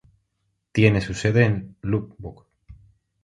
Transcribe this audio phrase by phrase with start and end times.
[0.71, 2.47] Tiene su sede en Lubbock.